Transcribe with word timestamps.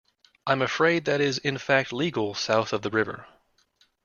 I'm 0.47 0.63
afraid 0.63 1.05
that 1.05 1.21
is 1.21 1.37
in 1.37 1.59
fact 1.59 1.93
legal 1.93 2.33
south 2.33 2.73
of 2.73 2.81
the 2.81 2.89
river. 2.89 3.27